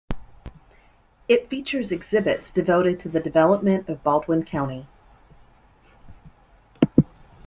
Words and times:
It 1.27 1.47
features 1.47 1.91
exhibits 1.91 2.49
devoted 2.49 2.99
to 3.01 3.07
the 3.07 3.19
development 3.19 3.87
of 3.87 4.03
Baldwin 4.03 4.43
County. 4.43 4.87